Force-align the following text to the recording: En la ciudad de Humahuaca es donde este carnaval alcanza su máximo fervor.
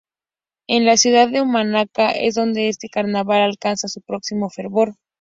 En 0.67 0.85
la 0.87 0.97
ciudad 0.97 1.29
de 1.29 1.41
Humahuaca 1.43 2.09
es 2.09 2.33
donde 2.33 2.69
este 2.69 2.89
carnaval 2.89 3.41
alcanza 3.41 3.87
su 3.87 4.01
máximo 4.07 4.49
fervor. 4.49 4.95